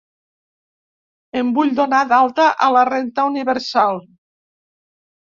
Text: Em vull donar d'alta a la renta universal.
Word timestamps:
Em 1.41 1.49
vull 1.57 1.73
donar 1.79 1.99
d'alta 2.11 2.45
a 2.67 2.69
la 2.77 2.83
renta 2.89 3.25
universal. 3.33 4.01